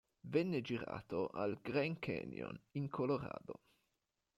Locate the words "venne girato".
0.21-1.27